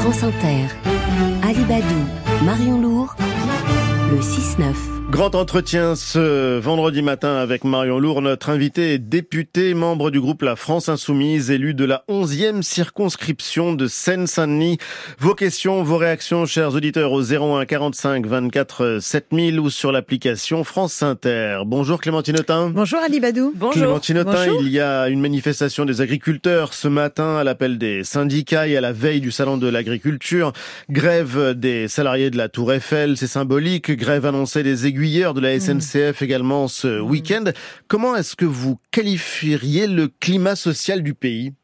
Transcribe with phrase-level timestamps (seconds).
[0.00, 0.66] France Inter,
[1.42, 1.84] Alibadou,
[2.42, 3.14] Marion Lourd,
[4.10, 4.99] le 6-9.
[5.10, 10.42] Grand entretien ce vendredi matin avec Marion Lourd, notre invité est député, membre du groupe
[10.42, 14.78] La France Insoumise, élu de la 11e circonscription de Seine-Saint-Denis.
[15.18, 21.02] Vos questions, vos réactions, chers auditeurs, au 01 45 24 7000 ou sur l'application France
[21.02, 21.62] Inter.
[21.66, 22.70] Bonjour Clémentine Autain.
[22.70, 23.52] Bonjour Ali Badou.
[23.56, 23.72] Bonjour.
[23.72, 28.68] Clémentine Autain, il y a une manifestation des agriculteurs ce matin à l'appel des syndicats
[28.68, 30.52] et à la veille du salon de l'agriculture.
[30.88, 33.90] Grève des salariés de la Tour Eiffel, c'est symbolique.
[33.90, 37.44] Grève annoncée des aiguilles de la SNCF également ce week-end.
[37.88, 41.54] Comment est-ce que vous qualifieriez le climat social du pays?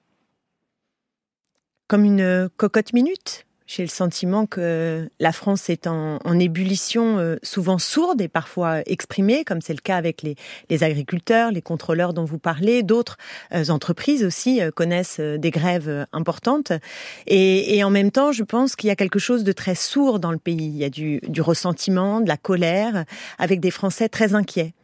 [1.86, 3.44] Comme une cocotte minute?
[3.66, 9.44] J'ai le sentiment que la France est en, ébullition, euh, souvent sourde et parfois exprimée,
[9.44, 12.82] comme c'est le cas avec les, agriculteurs, les contrôleurs dont vous parlez.
[12.82, 13.16] D'autres
[13.52, 16.72] euh, entreprises aussi euh, connaissent des grèves importantes.
[17.26, 20.32] Et, en même temps, je pense qu'il y a quelque chose de très sourd dans
[20.32, 20.66] le pays.
[20.66, 23.04] Il y a du, du ressentiment, de la colère,
[23.38, 24.74] avec des Français très inquiets.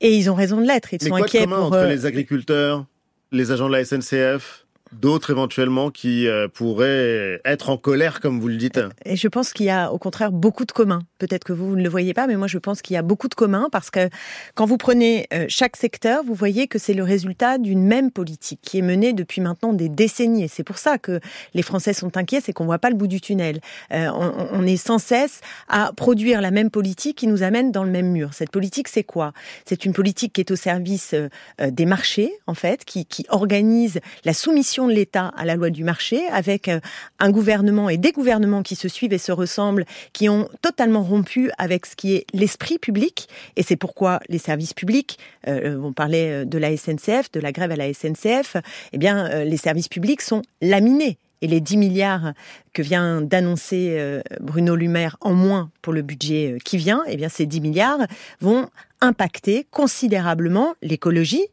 [0.00, 0.92] Et ils ont raison de l'être.
[0.92, 2.86] Ils sont inquiets pour entre les agriculteurs,
[3.30, 4.62] les agents de la SNCF
[4.92, 8.80] d'autres éventuellement qui euh, pourraient être en colère, comme vous le dites.
[9.04, 11.02] Et je pense qu'il y a au contraire beaucoup de communs.
[11.18, 13.02] Peut-être que vous, vous ne le voyez pas, mais moi je pense qu'il y a
[13.02, 14.08] beaucoup de communs parce que
[14.54, 18.60] quand vous prenez euh, chaque secteur, vous voyez que c'est le résultat d'une même politique
[18.62, 20.48] qui est menée depuis maintenant des décennies.
[20.48, 21.20] C'est pour ça que
[21.54, 23.60] les Français sont inquiets, c'est qu'on voit pas le bout du tunnel.
[23.92, 27.84] Euh, on, on, est sans cesse à produire la même politique qui nous amène dans
[27.84, 28.34] le même mur.
[28.34, 29.32] Cette politique, c'est quoi?
[29.64, 31.14] C'est une politique qui est au service
[31.58, 35.84] des marchés, en fait, qui, qui organise la soumission de l'État à la loi du
[35.84, 36.80] marché, avec euh,
[37.18, 41.50] un gouvernement et des gouvernements qui se suivent et se ressemblent, qui ont totalement rompu
[41.58, 43.28] avec ce qui est l'esprit public.
[43.56, 47.52] Et c'est pourquoi les services publics, euh, on parlait euh, de la SNCF, de la
[47.52, 48.56] grève à la SNCF,
[48.92, 52.32] eh bien, les services publics sont laminés et les 10 milliards
[52.72, 57.28] que vient d'annoncer Bruno Le Maire en moins pour le budget qui vient, eh bien
[57.28, 58.06] ces 10 milliards
[58.40, 58.68] vont
[59.00, 61.44] impacter considérablement l'écologie,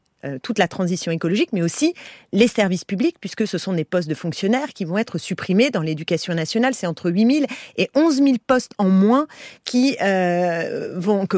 [0.41, 1.93] toute la transition écologique, mais aussi
[2.33, 5.81] les services publics, puisque ce sont des postes de fonctionnaires qui vont être supprimés dans
[5.81, 6.73] l'éducation nationale.
[6.73, 7.45] C'est entre 8 000
[7.77, 9.27] et 11 000 postes en moins
[9.65, 11.37] qui euh, vont que,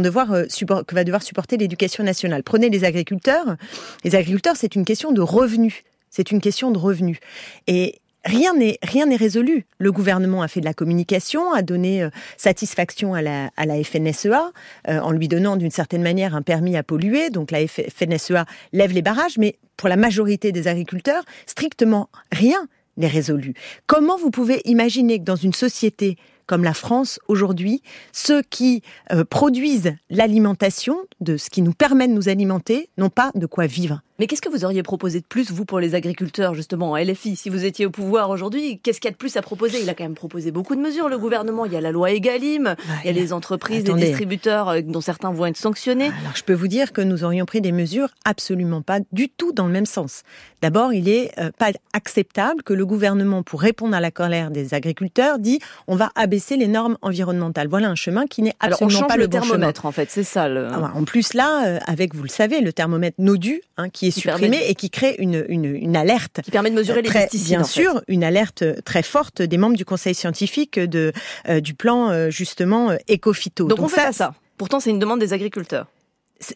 [0.00, 0.46] devoir euh,
[0.92, 2.42] va devoir supporter l'éducation nationale.
[2.42, 3.56] Prenez les agriculteurs.
[4.04, 5.82] Les agriculteurs, c'est une question de revenus.
[6.10, 7.18] C'est une question de revenus.
[7.66, 9.64] Et Rien n'est rien n'est résolu.
[9.78, 13.82] Le gouvernement a fait de la communication, a donné euh, satisfaction à la, à la
[13.82, 14.52] FNSEA
[14.88, 17.30] euh, en lui donnant d'une certaine manière un permis à polluer.
[17.30, 23.08] Donc la FNSEA lève les barrages, mais pour la majorité des agriculteurs, strictement rien n'est
[23.08, 23.54] résolu.
[23.86, 26.18] Comment vous pouvez imaginer que dans une société
[26.50, 27.80] comme la France aujourd'hui,
[28.12, 28.82] ceux qui
[29.12, 33.66] euh, produisent l'alimentation, de ce qui nous permet de nous alimenter, n'ont pas de quoi
[33.66, 34.02] vivre?
[34.20, 37.36] Mais qu'est-ce que vous auriez proposé de plus, vous, pour les agriculteurs, justement, en LFI
[37.36, 39.80] Si vous étiez au pouvoir aujourd'hui, qu'est-ce qu'il y a de plus à proposer?
[39.80, 41.64] Il a quand même proposé beaucoup de mesures, le gouvernement.
[41.64, 45.00] Il y a la loi Egalim, il y a les entreprises, les distributeurs, euh, dont
[45.00, 46.08] certains vont être sanctionnés.
[46.20, 49.52] Alors, je peux vous dire que nous aurions pris des mesures absolument pas du tout
[49.52, 50.22] dans le même sens.
[50.60, 54.74] D'abord, il est euh, pas acceptable que le gouvernement, pour répondre à la colère des
[54.74, 57.68] agriculteurs, dit on va abaisser les normes environnementales.
[57.68, 60.46] Voilà un chemin qui n'est absolument pas le, bon thermomètre, en fait, c'est ça.
[60.46, 60.68] Le...
[60.70, 64.09] Ah en plus, là, euh, avec, vous le savez, le thermomètre NODU, hein, qui est
[64.10, 66.40] supprimé et qui crée une, une, une, alerte.
[66.42, 67.48] Qui permet de mesurer les pesticides.
[67.48, 71.12] Bien sûr, une alerte très forte des membres du conseil scientifique de,
[71.48, 73.66] euh, du plan, euh, justement, éco-phyto.
[73.66, 74.34] Donc, on fait ça, ça.
[74.56, 75.86] Pourtant, c'est une demande des agriculteurs.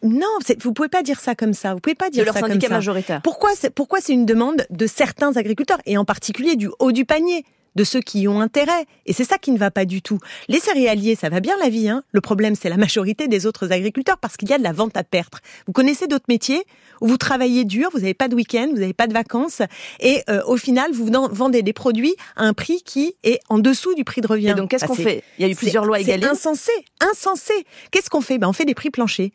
[0.02, 0.26] Non,
[0.60, 1.74] vous pouvez pas dire ça comme ça.
[1.74, 2.74] Vous pouvez pas dire de leur ça syndicat comme ça.
[2.74, 3.20] majoritaire.
[3.22, 7.04] Pourquoi c'est pourquoi c'est une demande de certains agriculteurs et en particulier du haut du
[7.04, 7.44] panier?
[7.74, 8.86] De ceux qui y ont intérêt.
[9.06, 10.18] Et c'est ça qui ne va pas du tout.
[10.48, 11.88] Les céréaliers, ça va bien la vie.
[11.88, 14.72] Hein le problème, c'est la majorité des autres agriculteurs parce qu'il y a de la
[14.72, 15.38] vente à perdre.
[15.66, 16.64] Vous connaissez d'autres métiers
[17.00, 19.62] où vous travaillez dur, vous n'avez pas de week-end, vous n'avez pas de vacances,
[20.00, 23.94] et euh, au final, vous vendez des produits à un prix qui est en dessous
[23.94, 24.50] du prix de revient.
[24.50, 25.24] Et donc, qu'est-ce qu'on fait?
[25.38, 26.20] Il y a eu plusieurs lois égales.
[26.20, 27.52] C'est insensé, insensé.
[27.90, 28.38] Qu'est-ce qu'on fait?
[28.38, 29.30] Ben, On fait des prix planchers.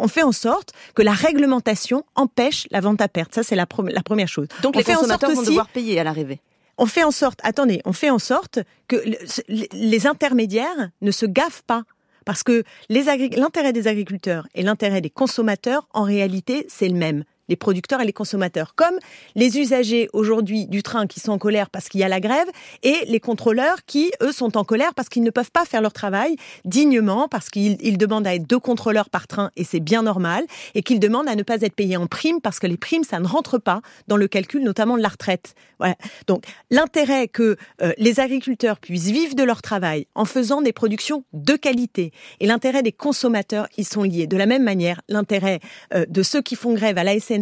[0.00, 3.34] On fait en sorte que la réglementation empêche la vente à perte.
[3.34, 4.48] Ça, c'est la, la, première chose.
[4.62, 6.40] Donc on les consommateurs vont devoir payer à l'arrivée
[6.78, 9.02] on fait en sorte, attendez, on fait en sorte que
[9.48, 11.82] les intermédiaires ne se gaffent pas.
[12.24, 17.56] Parce que l'intérêt des agriculteurs et l'intérêt des consommateurs, en réalité, c'est le même les
[17.56, 18.98] producteurs et les consommateurs, comme
[19.34, 22.48] les usagers aujourd'hui du train qui sont en colère parce qu'il y a la grève
[22.82, 25.92] et les contrôleurs qui, eux, sont en colère parce qu'ils ne peuvent pas faire leur
[25.92, 30.44] travail dignement, parce qu'ils demandent à être deux contrôleurs par train et c'est bien normal,
[30.74, 33.20] et qu'ils demandent à ne pas être payés en primes parce que les primes, ça
[33.20, 35.54] ne rentre pas dans le calcul notamment de la retraite.
[35.78, 35.96] Voilà.
[36.26, 41.24] Donc l'intérêt que euh, les agriculteurs puissent vivre de leur travail en faisant des productions
[41.32, 44.26] de qualité et l'intérêt des consommateurs, ils sont liés.
[44.26, 45.60] De la même manière, l'intérêt
[45.94, 47.37] euh, de ceux qui font grève à la SNCF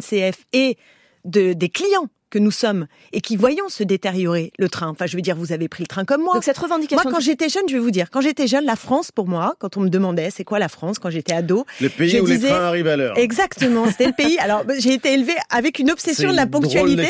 [0.53, 0.77] et
[1.25, 4.89] de, des clients que nous sommes et qui voyons se détériorer le train.
[4.89, 6.35] Enfin, je veux dire, vous avez pris le train comme moi.
[6.35, 7.03] Donc cette revendication.
[7.03, 9.55] Moi, quand j'étais jeune, je vais vous dire, quand j'étais jeune, la France, pour moi,
[9.59, 12.41] quand on me demandait c'est quoi la France, quand j'étais ado, le pays où les
[12.41, 13.19] trains arrivent à l'heure.
[13.19, 14.39] Exactement, c'était le pays.
[14.39, 17.09] Alors, j'ai été élevée avec une obsession de la ponctualité.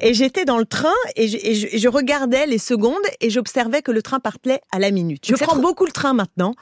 [0.00, 4.02] Et j'étais dans le train et je, je, regardais les secondes et j'observais que le
[4.02, 5.26] train partait à la minute.
[5.26, 6.54] Je prends beaucoup le train maintenant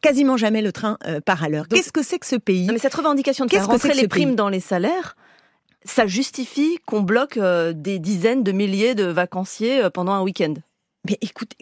[0.00, 1.68] quasiment jamais le train euh, part à l'heure.
[1.68, 2.68] Qu'est-ce que c'est que ce pays?
[2.70, 5.16] Mais cette revendication de faire rentrer les primes dans les salaires,
[5.84, 10.54] ça justifie qu'on bloque euh, des dizaines de milliers de vacanciers euh, pendant un week-end?
[11.04, 11.56] Mais écoutez,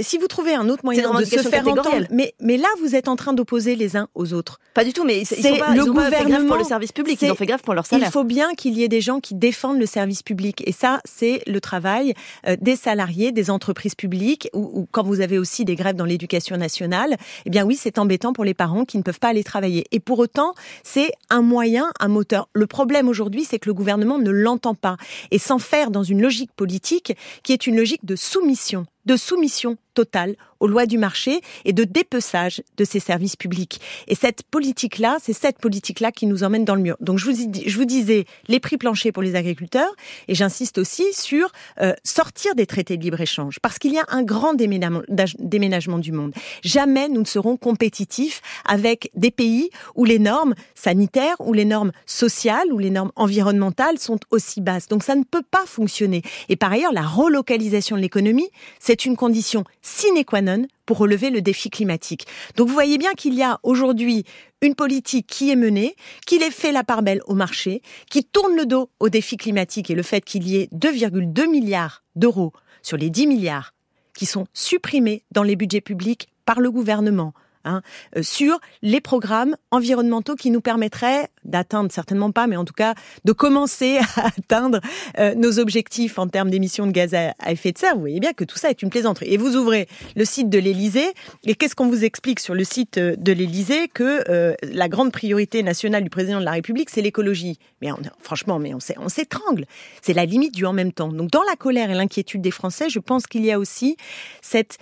[0.00, 3.08] si vous trouvez un autre moyen de se faire entendre, mais, mais là vous êtes
[3.08, 4.58] en train d'opposer les uns aux autres.
[4.72, 7.60] Pas du tout, mais c'est le gouvernement pour le service public, ils ont fait grève
[7.60, 8.08] pour leur salaire.
[8.08, 11.00] Il faut bien qu'il y ait des gens qui défendent le service public, et ça
[11.04, 12.14] c'est le travail
[12.46, 16.56] euh, des salariés, des entreprises publiques, ou, quand vous avez aussi des grèves dans l'éducation
[16.56, 17.16] nationale.
[17.44, 19.84] Eh bien oui, c'est embêtant pour les parents qui ne peuvent pas aller travailler.
[19.92, 20.54] Et pour autant,
[20.84, 22.48] c'est un moyen, un moteur.
[22.54, 24.96] Le problème aujourd'hui, c'est que le gouvernement ne l'entend pas
[25.30, 30.36] et s'enferme dans une logique politique qui est une logique de soumission de soumission totale
[30.60, 33.80] aux lois du marché et de dépeçage de ces services publics.
[34.08, 36.96] Et cette politique-là, c'est cette politique-là qui nous emmène dans le mur.
[37.00, 39.90] Donc je vous, je vous disais les prix planchers pour les agriculteurs
[40.28, 41.50] et j'insiste aussi sur
[41.80, 46.32] euh, sortir des traités de libre-échange parce qu'il y a un grand déménagement, du monde.
[46.62, 51.92] Jamais nous ne serons compétitifs avec des pays où les normes sanitaires, où les normes
[52.04, 54.88] sociales, où les normes environnementales sont aussi basses.
[54.88, 56.22] Donc ça ne peut pas fonctionner.
[56.48, 58.48] Et par ailleurs, la relocalisation de l'économie,
[58.78, 62.26] c'est une condition sine qua non pour relever le défi climatique.
[62.56, 64.24] Donc vous voyez bien qu'il y a aujourd'hui
[64.60, 65.94] une politique qui est menée,
[66.26, 69.90] qui les fait la part belle au marché, qui tourne le dos au défi climatique
[69.90, 72.52] et le fait qu'il y ait 2,2 milliards d'euros
[72.82, 73.72] sur les 10 milliards
[74.16, 77.34] qui sont supprimés dans les budgets publics par le gouvernement
[77.66, 77.82] Hein,
[78.16, 82.94] euh, sur les programmes environnementaux qui nous permettraient d'atteindre, certainement pas, mais en tout cas
[83.24, 84.80] de commencer à atteindre
[85.18, 87.94] euh, nos objectifs en termes d'émissions de gaz à, effet de serre.
[87.94, 89.32] Vous voyez bien que tout ça est une plaisanterie.
[89.32, 91.12] Et vous ouvrez le site de l'Élysée,
[91.44, 95.62] et qu'est-ce qu'on vous explique sur le site euh, de l'Élysée Que la grande priorité
[95.62, 97.58] nationale du président de la République, c'est l'écologie?
[97.82, 97.88] Mais
[98.20, 99.66] franchement, mais on s'étrangle.
[100.02, 101.08] C'est la limite du en même temps.
[101.08, 103.96] Donc dans la colère et l'inquiétude des Français, je pense qu'il y a aussi
[104.40, 104.78] cette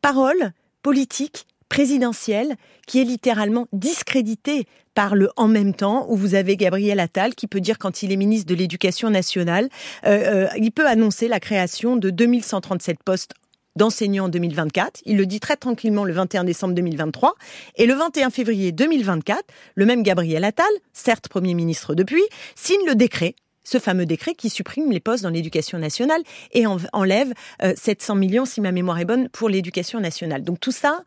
[0.00, 0.52] parole
[0.82, 2.56] politique présidentielle
[2.86, 7.46] qui est littéralement discréditée par le en même temps, où vous avez Gabriel Attal qui
[7.46, 9.68] peut dire quand il est ministre de l'Éducation nationale,
[10.06, 13.32] euh, euh, il peut annoncer la création de 2137 postes
[13.76, 15.02] d'enseignants en 2024.
[15.06, 17.34] Il le dit très tranquillement le 21 décembre 2023.
[17.76, 19.44] Et le 21 février 2024,
[19.76, 22.24] le même Gabriel Attal, certes Premier ministre depuis,
[22.56, 26.22] signe le décret ce fameux décret qui supprime les postes dans l'éducation nationale
[26.52, 26.64] et
[26.94, 30.42] enlève 700 euh, millions, si ma mémoire est bonne, pour l'éducation nationale.
[30.42, 31.04] Donc tout ça,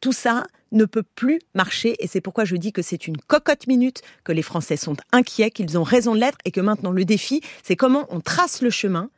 [0.00, 3.66] tout ça ne peut plus marcher et c'est pourquoi je dis que c'est une cocotte
[3.66, 7.04] minute, que les Français sont inquiets, qu'ils ont raison de l'être et que maintenant le
[7.04, 9.10] défi, c'est comment on trace le chemin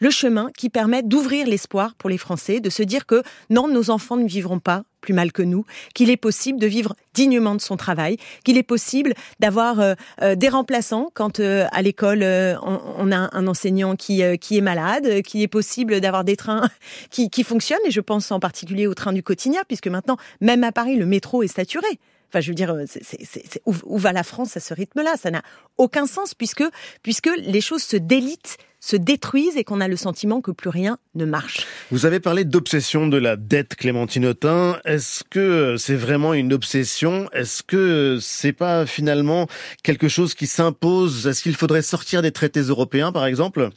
[0.00, 3.90] le chemin qui permet d'ouvrir l'espoir pour les Français, de se dire que non, nos
[3.90, 5.64] enfants ne vivront pas plus mal que nous,
[5.94, 10.34] qu'il est possible de vivre dignement de son travail, qu'il est possible d'avoir euh, euh,
[10.34, 15.42] des remplaçants quand euh, à l'école on, a un enseignant qui, qui est malade, qu'il
[15.42, 16.68] est possible d'avoir des trains
[17.10, 20.64] qui, qui fonctionnent, et je pense en particulier au train du quotidien, puisque maintenant, même
[20.64, 21.86] à Paris, le métro est saturé.
[22.28, 25.16] Enfin, je veux dire, c'est, où, où, va la France à ce rythme-là?
[25.16, 25.42] Ça n'a
[25.78, 26.64] aucun sens puisque,
[27.02, 30.98] puisque les choses se délitent se détruisent et qu'on a le sentiment que plus rien
[31.14, 31.66] ne marche.
[31.90, 34.78] Vous avez parlé d'obsession de la dette, Clémentine Autain.
[34.84, 37.28] Est-ce que c'est vraiment une obsession?
[37.32, 39.48] Est-ce que c'est pas finalement
[39.82, 41.26] quelque chose qui s'impose?
[41.26, 43.70] Est-ce qu'il faudrait sortir des traités européens, par exemple?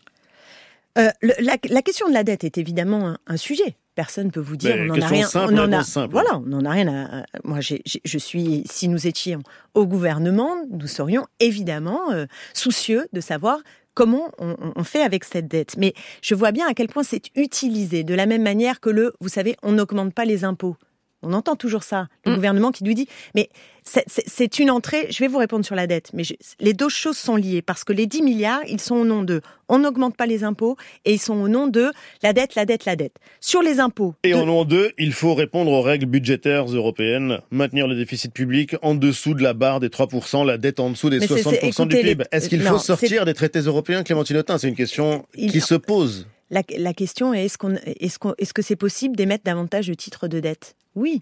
[0.97, 3.77] Euh, la, question de la dette est évidemment un, sujet.
[4.00, 5.27] Personne ne peut vous dire on n'en a rien.
[5.27, 6.13] Simple, on en a, simple.
[6.13, 7.25] voilà, on n'en a rien à.
[7.44, 8.63] Moi, je suis.
[8.65, 9.41] Si nous étions
[9.74, 13.60] au gouvernement, nous serions évidemment euh, soucieux de savoir
[13.96, 15.75] comment on, fait avec cette dette.
[15.77, 19.12] Mais je vois bien à quel point c'est utilisé de la même manière que le,
[19.20, 20.77] vous savez, on n'augmente pas les impôts.
[21.21, 22.35] On entend toujours ça, le mm.
[22.35, 23.49] gouvernement qui nous dit, mais
[23.83, 26.23] c'est une entrée, je vais vous répondre sur la dette, mais
[26.59, 29.41] les deux choses sont liées, parce que les 10 milliards, ils sont au nom de,
[29.67, 31.91] on n'augmente pas les impôts, et ils sont au nom de
[32.23, 33.17] la dette, la dette, la dette.
[33.39, 34.13] Sur les impôts...
[34.23, 38.75] Et au nom de, il faut répondre aux règles budgétaires européennes, maintenir le déficit public
[38.81, 42.23] en dessous de la barre des 3%, la dette en dessous des 60% du PIB.
[42.31, 44.57] Est-ce qu'il faut sortir des traités européens, Clémentine Autain?
[44.57, 46.27] C'est une question qui se pose.
[46.50, 46.63] La,
[46.94, 50.75] question est est-ce, que c'est possible d'émettre davantage de titres de dette?
[50.96, 51.22] Oui,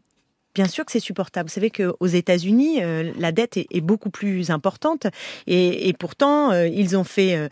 [0.57, 1.49] Bien sûr que c'est supportable.
[1.49, 5.05] Vous savez qu'aux États-Unis, euh, la dette est, beaucoup plus importante
[5.45, 7.47] et, pourtant, euh, ils ont fait euh,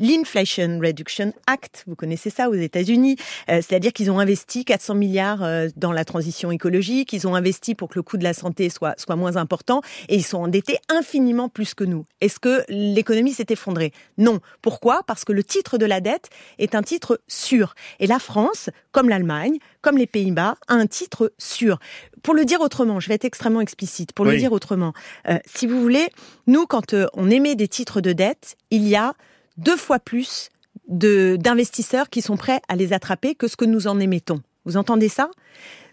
[0.00, 1.84] l'Inflation Reduction Act.
[1.86, 3.14] Vous connaissez ça aux États-Unis.
[3.46, 7.12] C'est-à-dire qu'ils ont investi 400 milliards dans la transition écologique.
[7.12, 10.16] Ils ont investi pour que le coût de la santé soit, soit moins important et
[10.16, 12.04] ils sont endettés infiniment plus que nous.
[12.20, 13.92] Est-ce que l'économie s'est effondrée?
[14.18, 14.40] Non.
[14.60, 15.04] Pourquoi?
[15.06, 17.76] Parce que le titre de la dette est un titre sûr.
[18.00, 21.78] Et la France, comme l'Allemagne, comme les Pays-Bas, a un titre sûr.
[22.22, 24.12] Pour le dire autrement, je vais être extrêmement explicite.
[24.12, 24.92] Pour le dire autrement,
[25.28, 26.08] euh, si vous voulez,
[26.46, 29.14] nous, quand euh, on émet des titres de dette, il y a
[29.56, 30.50] deux fois plus
[30.88, 34.40] d'investisseurs qui sont prêts à les attraper que ce que nous en émettons.
[34.64, 35.30] Vous entendez ça?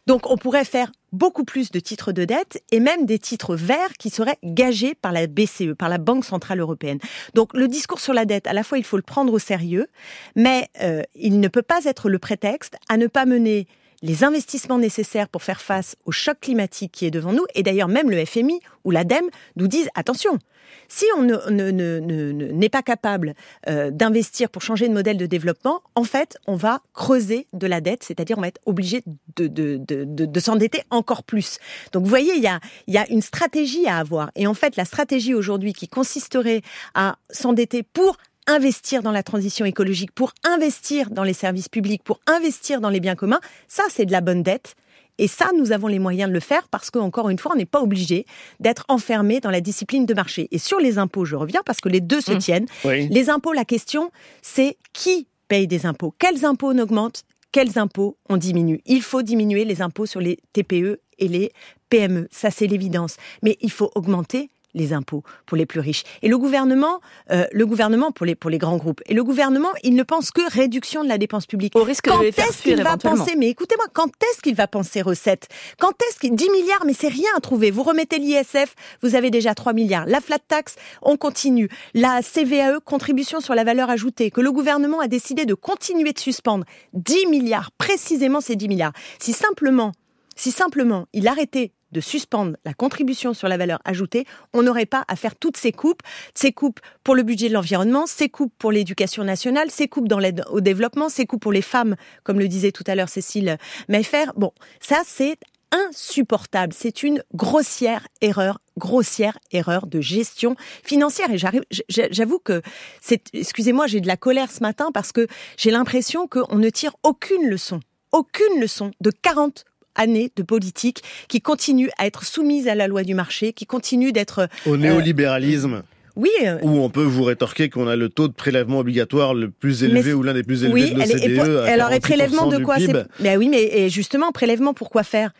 [0.07, 3.93] Donc on pourrait faire beaucoup plus de titres de dette et même des titres verts
[3.99, 6.99] qui seraient gagés par la BCE, par la Banque Centrale Européenne.
[7.33, 9.87] Donc le discours sur la dette, à la fois il faut le prendre au sérieux,
[10.35, 13.67] mais euh, il ne peut pas être le prétexte à ne pas mener
[14.01, 17.87] les investissements nécessaires pour faire face au choc climatique qui est devant nous, et d'ailleurs
[17.87, 20.39] même le FMI ou l'ADEME nous disent attention,
[20.87, 23.33] si on n'est pas capable
[23.67, 27.81] euh, d'investir pour changer de modèle de développement, en fait, on va creuser de la
[27.81, 29.03] dette, c'est-à-dire on va être obligé
[29.35, 31.59] de, s'endetter encore plus.
[31.91, 34.31] Donc vous voyez, il y a, il y a une stratégie à avoir.
[34.35, 36.61] Et en fait, la stratégie aujourd'hui qui consisterait
[36.93, 42.19] à s'endetter pour investir dans la transition écologique, pour investir dans les services publics, pour
[42.25, 44.75] investir dans les biens communs, ça c'est de la bonne dette.
[45.19, 47.65] Et ça, nous avons les moyens de le faire parce qu'encore une fois, on n'est
[47.65, 48.25] pas obligé
[48.59, 50.47] d'être enfermé dans la discipline de marché.
[50.51, 52.37] Et sur les impôts, je reviens parce que les deux se mmh.
[52.37, 52.65] tiennent.
[52.83, 54.11] Les impôts, la question,
[54.43, 56.13] c'est qui paye des impôts?
[56.19, 57.23] Quels impôts on augmente?
[57.51, 58.81] Quels impôts on diminue?
[58.85, 61.51] Il faut diminuer les impôts sur les TPE et les
[61.89, 62.27] PME.
[62.29, 63.17] Ça, c'est l'évidence.
[63.41, 66.03] Mais il faut augmenter les impôts pour les plus riches.
[66.21, 69.01] Et le gouvernement, euh, le gouvernement pour les pour les grands groupes.
[69.07, 71.75] Et le gouvernement, il ne pense que réduction de la dépense publique.
[71.75, 75.47] Au risque quand est-ce qu'il va penser Mais écoutez-moi, quand est-ce qu'il va penser recettes?
[75.79, 77.71] Quand est-ce qu'il 10 milliards Mais c'est rien à trouver.
[77.71, 80.05] Vous remettez l'ISF, vous avez déjà 3 milliards.
[80.05, 81.69] La flat tax, on continue.
[81.93, 86.19] La CVAE, contribution sur la valeur ajoutée, que le gouvernement a décidé de continuer de
[86.19, 86.65] suspendre.
[86.93, 88.93] 10 milliards, précisément ces 10 milliards.
[89.19, 89.91] Si simplement
[90.37, 95.05] si simplement il arrêtait de suspendre la contribution sur la valeur ajoutée, on n'aurait pas
[95.07, 96.01] à faire toutes ces coupes,
[96.33, 100.19] ces coupes pour le budget de l'environnement, ces coupes pour l'éducation nationale, ces coupes dans
[100.19, 103.57] l'aide au développement, ces coupes pour les femmes, comme le disait tout à l'heure Cécile
[103.87, 104.25] Mayfer.
[104.35, 105.37] Bon, ça c'est
[105.71, 106.73] insupportable.
[106.73, 111.29] C'est une grossière erreur, grossière erreur de gestion financière.
[111.31, 112.61] Et j'avoue que
[113.01, 115.27] c'est, excusez-moi, j'ai de la colère ce matin parce que
[115.57, 117.79] j'ai l'impression qu'on ne tire aucune leçon,
[118.11, 119.65] aucune leçon de 40
[119.97, 124.11] années de politique qui continue à être soumise à la loi du marché, qui continue
[124.11, 124.47] d'être...
[124.65, 125.83] Au euh, néolibéralisme.
[126.15, 126.31] Oui.
[126.43, 129.83] Euh, Ou on peut vous rétorquer qu'on a le taux de prélèvement obligatoire le plus
[129.83, 131.67] élevé ou l'un des plus élevés de l'OCDE.
[131.67, 132.77] alors, et prélèvement de quoi
[133.19, 135.31] Mais oui, mais et justement, prélèvement, pourquoi faire?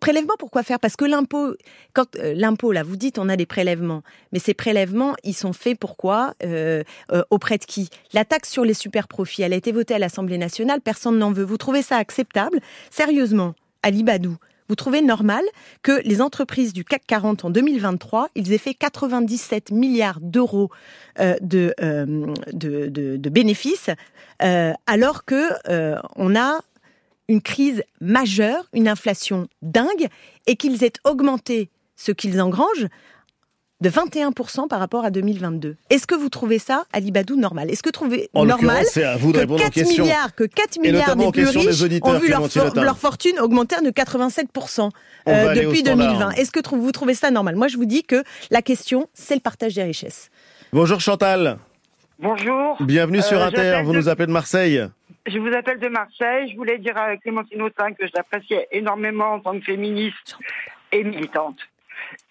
[0.00, 0.78] Prélèvement, pourquoi faire?
[0.78, 1.54] Parce que l'impôt,
[1.94, 5.54] quand euh, l'impôt là, vous dites on a des prélèvements, mais ces prélèvements, ils sont
[5.54, 7.88] faits pourquoi euh, euh, Auprès de qui?
[8.12, 11.32] La taxe sur les super profits, elle a été votée à l'Assemblée nationale, personne n'en
[11.32, 11.44] veut.
[11.44, 12.60] Vous trouvez ça acceptable?
[12.90, 14.04] Sérieusement Ali
[14.72, 15.42] vous trouvez normal
[15.82, 20.70] que les entreprises du CAC 40 en 2023, ils aient fait 97 milliards d'euros
[21.20, 21.36] euh,
[21.82, 23.90] euh, de, de, bénéfices,
[24.42, 25.50] euh, alors que
[26.16, 26.60] on a
[27.28, 30.08] une crise majeure, une inflation dingue,
[30.46, 32.88] et qu'ils aient augmenté ce qu'ils engrangent
[33.82, 35.76] de 21% par rapport à 2022.
[35.90, 37.68] Est-ce que vous trouvez ça, Ali Badou, normal?
[37.68, 42.18] Est-ce que vous trouvez normal que 4 milliards, que 4 milliards des plus riches ont
[42.18, 44.90] vu leur, fortune augmenter de 87%
[45.28, 47.56] euh, depuis 2020 Est-ce que vous trouvez ça normal?
[47.56, 50.30] Moi, je vous dis que la question, c'est le partage des richesses.
[50.72, 51.58] Bonjour Chantal.
[52.20, 52.76] Bonjour.
[52.80, 54.80] Bienvenue sur euh, Inter, vous nous appelez de Marseille.
[55.26, 56.50] Je vous appelle de Marseille.
[56.52, 60.36] Je voulais dire à Clémentine Autain que je l'appréciais énormément en tant que féministe
[60.92, 61.56] et militante.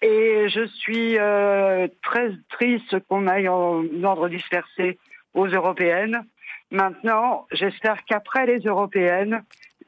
[0.00, 4.98] Et je suis euh, très triste qu'on aille en ordre dispersé
[5.34, 6.24] aux européennes.
[6.70, 9.44] Maintenant, j'espère qu'après les européennes,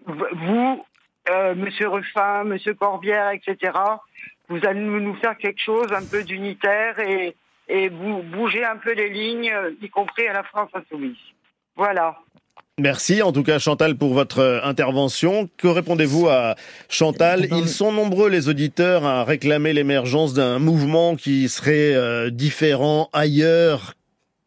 [0.06, 0.84] vous,
[1.30, 3.72] euh, Monsieur Ruffin, Monsieur Corbière, etc.,
[4.48, 7.34] vous allez nous faire quelque chose un peu d'unitaire et,
[7.68, 11.16] et bouger un peu les lignes, y compris à la France insoumise.
[11.76, 12.18] Voilà.
[12.80, 15.48] Merci en tout cas Chantal pour votre euh, intervention.
[15.58, 16.56] Que répondez-vous à
[16.88, 17.46] Chantal?
[17.52, 23.94] Ils sont nombreux les auditeurs à réclamer l'émergence d'un mouvement qui serait euh, différent ailleurs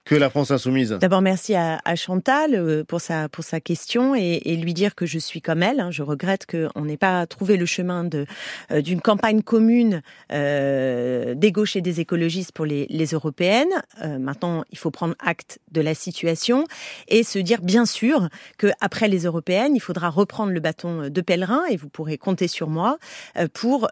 [0.08, 4.56] que la France insoumise D'abord, merci à, Chantal euh, pour sa, pour sa question et,
[4.56, 5.82] lui dire que je suis comme elle.
[5.82, 5.92] Hein.
[5.92, 11.76] Je regrette qu'on n'ait pas trouvé le chemin euh, d'une campagne commune euh, des gauches
[11.76, 13.68] et des écologistes pour les, les européennes.
[14.20, 16.64] maintenant, il faut prendre acte de la situation
[17.10, 21.66] et se dire, bien sûr, qu'après les européennes, il faudra reprendre le bâton de pèlerin
[21.70, 22.98] et vous pourrez compter sur moi
[23.54, 23.90] pour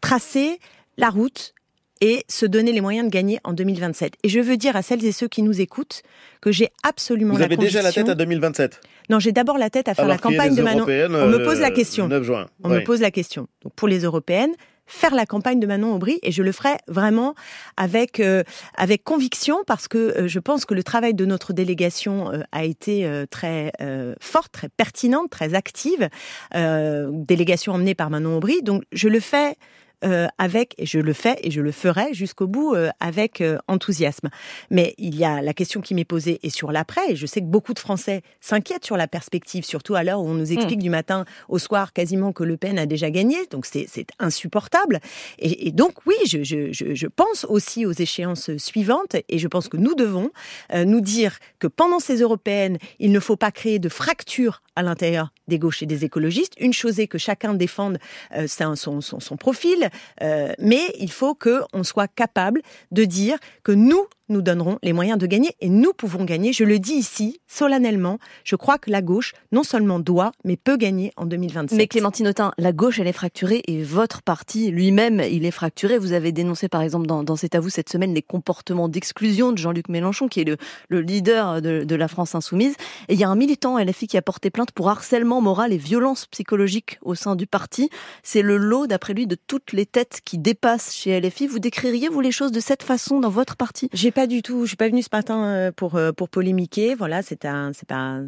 [0.00, 0.58] tracer
[0.96, 1.54] la route
[2.00, 4.14] et se donner les moyens de gagner en 2027.
[4.22, 6.02] Et je veux dire à celles et ceux qui nous écoutent
[6.40, 8.80] que j'ai absolument Vous la avez déjà la tête à 2027
[9.10, 10.84] Non, j'ai d'abord la tête à faire la campagne de Manon.
[10.84, 12.08] On me pose la question.
[12.08, 12.46] 9 juin.
[12.64, 13.48] On me pose la question.
[13.62, 14.54] Donc pour les européennes,
[14.90, 17.34] faire la campagne de Manon Aubry et je le ferai vraiment
[17.76, 18.42] avec euh,
[18.76, 22.64] avec conviction parce que euh, je pense que le travail de notre délégation euh, a
[22.64, 23.72] été très
[24.20, 26.08] forte, très pertinente, très active.
[26.52, 28.62] délégation emmenée par Manon Aubry.
[28.62, 29.54] Donc je le fais
[30.02, 33.58] euh, avec, et je le fais et je le ferai jusqu'au bout euh, avec euh,
[33.68, 34.30] enthousiasme.
[34.70, 37.42] Mais il y a la question qui m'est posée et sur l'après, et je sais
[37.42, 40.78] que beaucoup de Français s'inquiètent sur la perspective, surtout à l'heure où on nous explique
[40.78, 40.82] mm.
[40.82, 45.00] du matin au soir quasiment que Le Pen a déjà gagné, donc c'est insupportable.
[45.38, 49.68] Et, et, donc oui, je, je, je, pense aussi aux échéances suivantes, et je pense
[49.68, 50.30] que nous devons
[50.74, 55.32] nous dire que pendant ces européennes, il ne faut pas créer de fractures à l'intérieur
[55.48, 56.54] des gauches et des écologistes.
[56.58, 57.98] Une chose est que chacun défende
[58.46, 59.89] son, son, son profil, euh,
[60.20, 65.26] mais il faut qu'on soit capable de dire que nous, nous donnerons les moyens de
[65.26, 66.52] gagner et nous pouvons gagner.
[66.52, 70.76] Je le dis ici, solennellement, je crois que la gauche non seulement doit, mais peut
[70.76, 71.76] gagner en 2027.
[71.76, 75.98] Mais Clémentine Autain, la gauche, elle est fracturée et votre parti lui-même, il est fracturé.
[75.98, 79.58] Vous avez dénoncé, par exemple, dans, dans cet avou cette semaine, les comportements d'exclusion de
[79.58, 80.56] Jean-Luc Mélenchon, qui est le,
[80.88, 82.74] le leader de, de, la France insoumise.
[83.08, 85.76] Et il y a un militant LFI qui a porté plainte pour harcèlement moral et
[85.76, 87.90] violence psychologique au sein du parti.
[88.22, 91.46] C'est le lot, d'après lui, de toutes les têtes qui dépassent chez LFI.
[91.46, 93.88] Vous décririez, vous, les choses de cette façon dans votre parti?
[93.92, 94.64] J'ai pas du tout.
[94.64, 96.94] Je suis pas venue ce matin euh, pour euh, pour polémiquer.
[96.94, 98.20] Voilà, c'est un c'est pas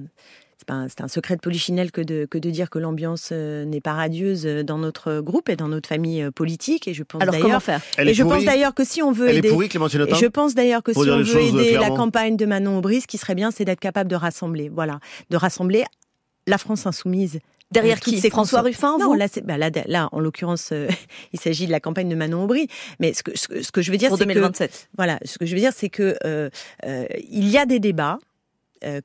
[0.86, 3.94] c'est un, secret de polichinelle que de, que de dire que l'ambiance euh, n'est pas
[3.94, 6.86] radieuse dans notre groupe et dans notre famille politique.
[6.86, 7.82] Et je pense Alors comment faire?
[7.98, 11.22] Et je pense d'ailleurs que si on veut aider, je pense d'ailleurs que si on
[11.22, 14.16] veut aider la campagne de Manon Aubry, ce qui serait bien, c'est d'être capable de
[14.16, 14.70] rassembler.
[14.70, 15.84] Voilà, de rassembler
[16.46, 17.40] la France insoumise
[17.72, 20.88] Derrière qui C'est François Ruffin Non, là, bah là, là, en l'occurrence, euh,
[21.32, 22.68] il s'agit de la campagne de Manon Aubry.
[23.00, 25.60] Mais ce que, ce que, je veux dire, c'est que voilà, ce que je veux
[25.60, 26.50] dire, c'est que euh,
[26.84, 28.18] euh, il y a des débats,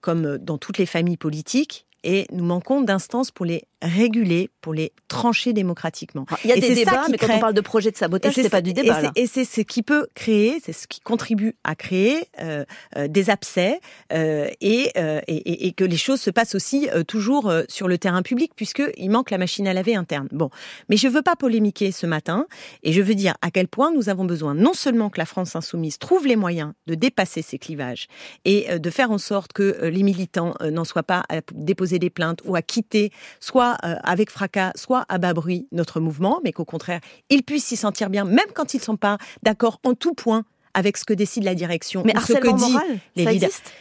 [0.02, 4.92] comme dans toutes les familles politiques, et nous manquons d'instances pour les réguler, pour les
[5.08, 6.26] trancher démocratiquement.
[6.30, 8.50] Ah, il y a des débats, mais quand on parle de projet de sabotage, c'est
[8.50, 9.02] pas du débat.
[9.16, 12.66] Et c'est ce qui peut créer, c'est ce qui contribue à créer euh,
[12.96, 13.80] euh, des abcès
[14.14, 17.88] euh, et, euh, et, et, que les choses se passent aussi euh, toujours euh, sur
[17.88, 20.28] le terrain public, puisqu'il manque la machine à laver interne.
[20.32, 20.50] Bon,
[20.90, 22.48] mais je veux pas polémiquer ce matin,
[22.84, 25.56] et je veux dire à quel point nous avons besoin non seulement que la France
[25.56, 28.08] insoumise trouve les moyens de dépasser ces clivages
[28.46, 32.42] et de faire en sorte que les militants n'en soient pas à déposer des plaintes
[32.46, 36.66] ou à quitter soit euh, avec fracas, soit à bas bruit notre mouvement, mais qu'au
[36.66, 40.14] contraire, ils puissent s'y sentir bien, même quand ils ne sont pas d'accord en tout
[40.14, 42.04] point avec ce que décide la direction.
[42.06, 42.76] Mais ce que dit
[43.16, 43.74] les ça existe?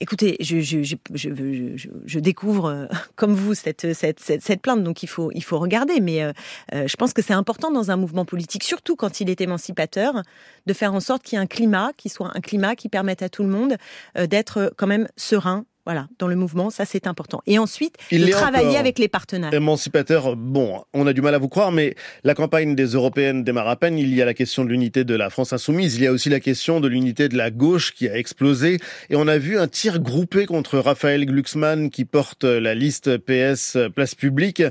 [0.00, 5.06] Écoutez, je, je, je, je, découvre, euh, comme vous, cette, cette, cette, plainte, donc il
[5.06, 6.00] faut, il faut regarder.
[6.00, 6.32] Mais euh,
[6.72, 10.22] je pense que c'est important dans un mouvement politique, surtout quand il est émancipateur,
[10.66, 13.22] de faire en sorte qu'il y ait un climat qui soit un climat qui permette
[13.22, 13.76] à tout le monde
[14.16, 17.42] d'être quand même serein, voilà, dans le mouvement, ça c'est important.
[17.46, 19.52] Et ensuite, de travailler avec les partenaires.
[19.52, 23.68] Émancipateur, bon, on a du mal à vous croire, mais la campagne des européennes démarre
[23.68, 23.98] à peine.
[23.98, 25.96] Il y a la question de l'unité de la France insoumise.
[25.96, 28.78] Il y a aussi la question de l'unité de la gauche qui a explosé.
[29.10, 33.76] Et on a vu un tir groupé contre Raphaël Glucksmann qui porte la liste PS
[33.94, 34.62] Place Publique.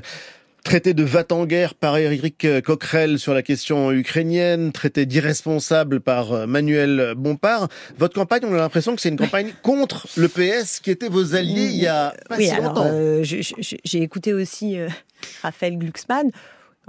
[0.64, 6.32] Traité de va en guerre par Éric Coquerel sur la question ukrainienne, traité d'irresponsable par
[6.32, 7.68] euh, Manuel Bompard.
[7.98, 11.34] Votre campagne, on a l'impression que c'est une campagne contre le PS qui était vos
[11.34, 12.86] alliés il y a pas oui, si longtemps.
[12.86, 14.88] Euh, j'ai écouté aussi euh,
[15.42, 16.30] Raphaël Glucksmann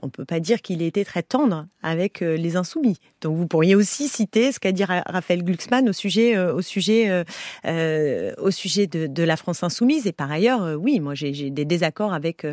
[0.01, 2.97] on ne peut pas dire qu'il ait été très tendre avec euh, les insoumis.
[3.21, 7.23] Donc vous pourriez aussi citer ce qu'a dit Raphaël Glucksmann au sujet, euh, au sujet,
[7.65, 10.07] euh, au sujet de, la France insoumise.
[10.07, 12.45] Et par ailleurs, oui, moi j'ai des désaccords avec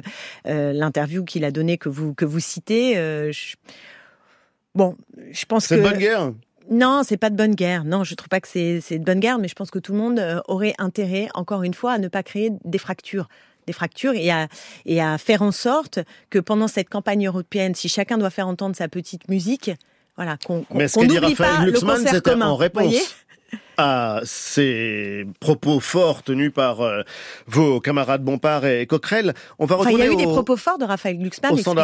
[0.45, 2.97] l'interview qu'il a donnée que vous que vous citez.
[4.75, 4.97] Bon,
[5.31, 6.33] je pense que c'est bonne guerre?
[6.71, 7.85] Non, c'est pas de bonne guerre.
[7.85, 9.99] Non, je trouve pas que c'est de bonne guerre, mais je pense que tout le
[9.99, 13.29] monde aurait intérêt, encore une fois, à ne pas créer des fractures
[13.67, 14.49] des fractures et à,
[14.87, 18.77] et à faire en sorte que pendant cette campagne européenne, si chacun doit faire entendre
[18.77, 19.71] sa petite musique,
[20.17, 22.49] voilà, qu'on qu n'oublie pas le concert commun.
[22.49, 23.17] En réponse.
[23.77, 27.03] à ces propos forts tenus par euh,
[27.47, 29.35] vos camarades Bompard et Coquerel.
[29.59, 31.75] On va retourner Il y a eu des propos forts de Raphaël Glucksmann sur,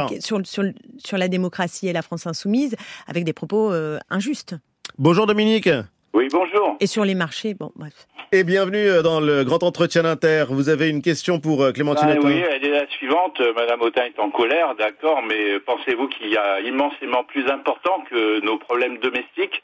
[0.46, 0.64] sur,
[0.98, 2.74] sur, la démocratie et la France insoumise
[3.06, 4.54] avec des propos euh, injustes.
[4.98, 5.68] Bonjour Dominique.
[6.18, 6.76] Oui, bonjour.
[6.80, 7.92] Et sur les marchés, bon, bref.
[8.32, 10.46] Et bienvenue dans le grand entretien d'Inter.
[10.48, 13.40] Vous avez une question pour Clémentine ah, Oui, elle est la suivante.
[13.54, 18.40] Madame Autain est en colère, d'accord, mais pensez-vous qu'il y a immensément plus important que
[18.40, 19.62] nos problèmes domestiques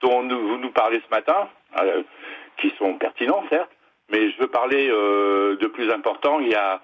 [0.00, 1.50] dont vous nous parlez ce matin,
[2.56, 3.68] qui sont pertinents, certes,
[4.10, 6.40] mais je veux parler de plus important.
[6.40, 6.80] Il y a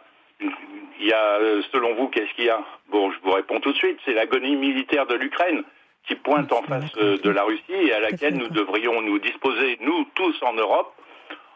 [1.01, 2.61] il y a, euh, selon vous, qu'est-ce qu'il y a?
[2.91, 5.65] Bon, je vous réponds tout de suite, c'est l'agonie militaire de l'Ukraine
[6.07, 9.79] qui pointe en face euh, de la Russie et à laquelle nous devrions nous disposer,
[9.81, 10.93] nous tous en Europe,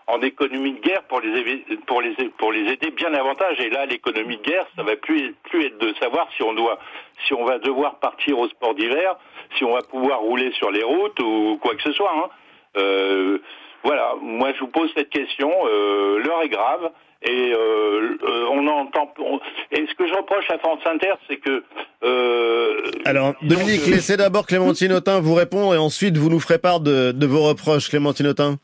[0.06, 3.58] en économie de guerre pour les, pour les, pour les aider bien davantage.
[3.60, 6.78] Et là, l'économie de guerre, ça va plus, plus être de savoir si on doit,
[7.26, 9.16] si on va devoir partir au sport d'hiver,
[9.56, 12.12] si on va pouvoir rouler sur les routes ou quoi que ce soit.
[12.14, 12.28] Hein.
[12.76, 13.38] Euh,
[13.82, 15.50] voilà, moi je vous pose cette question.
[15.66, 16.90] Euh, L'heure est grave.
[17.26, 19.14] Et euh, euh, on entend.
[19.72, 21.64] et ce que je reproche à France Inter, c'est que.
[22.02, 26.80] Euh, Alors, Dominique, laissez d'abord Clémentine Autain vous répondre et ensuite vous nous ferez part
[26.80, 28.56] de, de vos reproches, Clémentine Autain.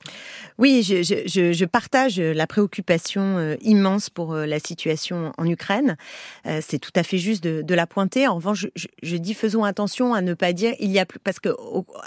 [0.60, 5.96] Oui, je, je, je, partage la préoccupation euh, immense pour euh, la situation en Ukraine.
[6.44, 8.28] Euh, c'est tout à fait juste de, de la pointer.
[8.28, 11.18] En revanche, je, je, dis faisons attention à ne pas dire il y a plus
[11.18, 11.48] parce que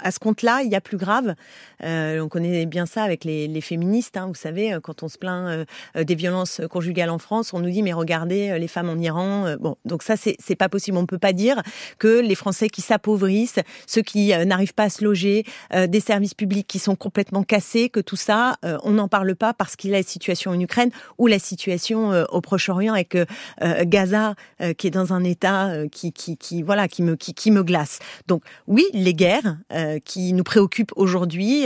[0.00, 1.34] à ce compte-là, il y a plus grave.
[1.82, 4.16] Euh, on connaît bien ça avec les, les féministes.
[4.16, 7.82] Hein, vous savez, quand on se plaint des violences conjugales en France, on nous dit
[7.82, 9.56] mais regardez les femmes en Iran.
[9.58, 10.96] Bon, donc ça c'est pas possible.
[10.96, 11.60] On peut pas dire
[11.98, 16.68] que les Français qui s'appauvrissent, ceux qui n'arrivent pas à se loger, des services publics
[16.68, 19.94] qui sont complètement cassés, que tout ça euh, on n'en parle pas parce qu'il y
[19.94, 23.26] a la situation en Ukraine ou la situation euh, au Proche-Orient et que
[23.62, 24.34] euh, Gaza,
[24.78, 27.98] qui est dans un état qui, qui, voilà, qui me, qui, me glace.
[28.26, 29.58] Donc oui, les guerres
[30.04, 31.64] qui nous préoccupent aujourd'hui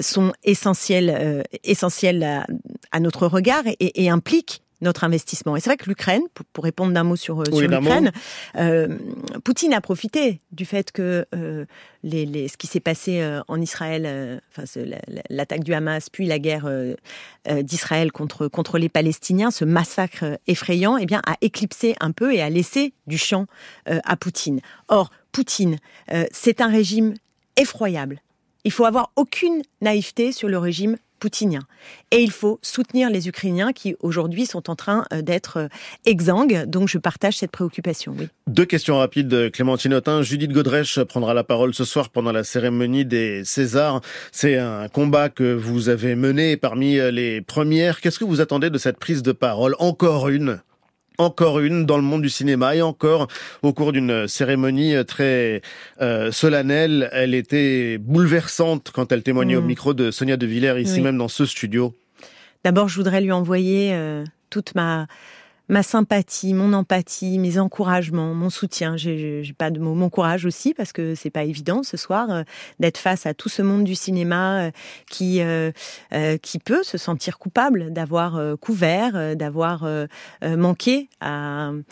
[0.00, 2.46] sont essentielles, essentielles
[2.90, 5.56] à, notre regard et impliquent notre investissement.
[5.56, 8.12] Et c'est vrai que l'Ukraine, pour, répondre d'un mot sur, euh, l'Ukraine,
[8.56, 8.98] euh,
[9.44, 11.64] Poutine a profité du fait que euh,
[12.02, 14.64] les, ce qui s'est passé en Israël, enfin
[15.30, 16.68] l'attaque du Hamas, puis la guerre
[17.48, 22.42] d'Israël contre, contre les Palestiniens, ce massacre effrayant, eh bien, a éclipsé un peu et
[22.42, 23.46] a laissé du champ
[23.86, 24.60] à Poutine.
[24.88, 25.78] Or, Poutine,
[26.32, 27.14] c'est un régime
[27.56, 28.20] effroyable.
[28.64, 30.96] Il faut avoir aucune naïveté sur le régime
[32.10, 35.68] Et il faut soutenir les Ukrainiens qui aujourd'hui sont en train euh, d'être euh,
[36.04, 36.64] exsangues.
[36.66, 38.16] Donc je partage cette préoccupation.
[38.46, 40.22] Deux questions rapides, Clémentine Autain.
[40.22, 44.00] Judith Godrèche prendra la parole ce soir pendant la cérémonie des Césars.
[44.32, 48.00] C'est un combat que vous avez mené parmi les premières.
[48.00, 49.76] Qu'est-ce que vous attendez de cette prise de parole?
[49.78, 50.60] Encore une?
[51.22, 53.28] Encore une dans le monde du cinéma et encore
[53.62, 55.62] au cours d'une cérémonie très
[56.00, 57.08] euh, solennelle.
[57.12, 59.66] Elle était bouleversante quand elle témoignait au mm.
[59.66, 61.94] micro de Sonia De Villers ici même dans ce studio.
[62.64, 65.06] D'abord, je voudrais lui envoyer euh, toute ma
[65.68, 68.96] ma sympathie, mon empathie, mes encouragements, mon soutien.
[68.96, 72.42] J'ai pas de mots, mon courage aussi parce que c'est pas évident ce soir euh,
[72.80, 74.70] d'être face à tout ce monde du cinéma euh,
[75.10, 75.70] qui euh,
[76.42, 79.86] qui peut se sentir coupable d'avoir couvert, d'avoir
[80.42, 81.82] manqué de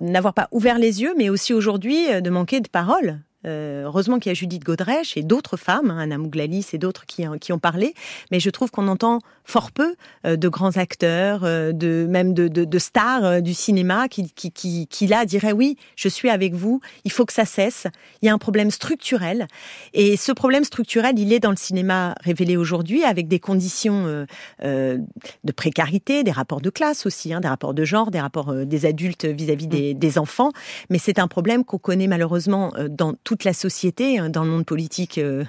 [0.00, 4.30] n'avoir pas ouvert les yeux, mais aussi aujourd'hui de manquer de paroles euh, heureusement qu'il
[4.30, 7.58] y a Judith Godrèche et d'autres femmes, hein, Anna Mouglalis et d'autres qui, qui ont
[7.58, 7.94] parlé,
[8.30, 12.48] mais je trouve qu'on entend fort peu euh, de grands acteurs, euh, de même de,
[12.48, 16.54] de, de stars du cinéma qui, qui, qui, qui, là diraient oui, je suis avec
[16.54, 17.86] vous, il faut que ça cesse.
[18.20, 19.46] Il y a un problème structurel
[19.92, 24.26] et ce problème structurel, il est dans le cinéma révélé aujourd'hui avec des conditions
[24.62, 28.86] de précarité, des rapports de classe aussi, hein, des rapports de genre, des rapports des
[28.86, 30.52] adultes vis-à-vis des, des, enfants,
[30.90, 34.50] mais c'est un problème qu'on connaît malheureusement dans tout toute la société, hein, dans le
[34.50, 35.44] monde politique euh,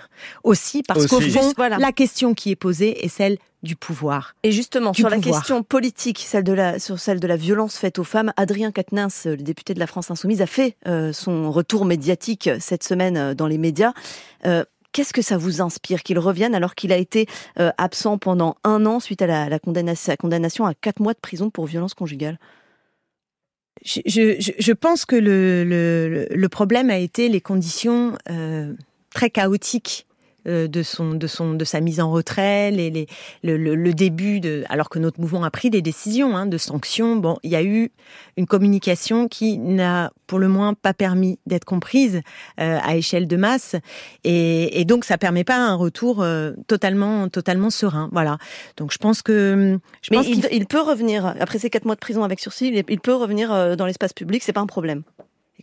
[0.45, 4.35] aussi, parce qu'au fond, la question qui est posée est celle du pouvoir.
[4.43, 7.99] Et justement, sur la question politique, celle de la, sur celle de la violence faite
[7.99, 11.83] aux femmes, Adrien Quatennens, le député de la France Insoumise, a fait euh, son retour
[11.83, 13.91] médiatique cette semaine euh, dans les médias.
[14.93, 18.99] Qu'est-ce que ça vous inspire qu'il revienne alors qu'il a été absent pendant un an
[18.99, 22.37] suite à la, la condamnation, condamnation à quatre mois de prison pour violence conjugale?
[23.83, 28.73] Je, je, je, pense que le, le, le, problème a été les conditions euh,
[29.13, 30.05] très chaotiques
[30.45, 33.07] de son de son de sa mise en retrait, les, les,
[33.43, 37.15] le, le, début de alors que notre mouvement a pris des décisions hein, de sanctions.
[37.15, 37.91] Bon, il y a eu
[38.37, 42.21] une communication qui n'a pour le moins pas permis d'être comprise
[42.59, 43.75] euh, à échelle de masse
[44.23, 48.09] et, et, donc ça permet pas un retour euh, totalement totalement serein.
[48.11, 48.37] Voilà.
[48.77, 51.99] Donc je pense que je mais il, il, peut revenir après ces quatre mois de
[51.99, 52.83] prison avec sursis.
[52.89, 55.03] Il peut revenir dans l'espace public, c'est pas un problème.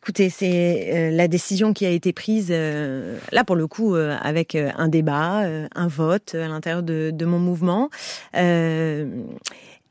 [0.02, 4.16] Écoutez, c'est euh, la décision qui a été prise, euh, là pour le coup, euh,
[4.22, 7.90] avec un débat, un vote à l'intérieur de, mon mouvement.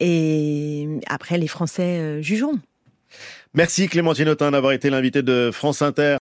[0.02, 2.58] et après, les Français jugeront.
[3.54, 6.18] Merci Clémentine Autain d'avoir été l'invité de France Inter.